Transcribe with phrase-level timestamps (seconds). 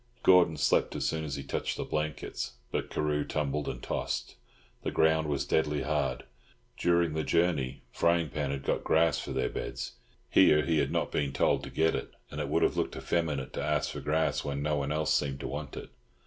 [0.23, 4.35] Gordon slept as soon as he touched the blankets, but Carew tumbled and tossed.
[4.81, 6.23] The ground was deadly hard.
[6.75, 9.91] During the journey Frying Pan had got grass for their beds;
[10.27, 13.53] here he had not been told to get it, and it would have looked effeminate
[13.53, 15.91] to ask for grass when no one else seemed to want it.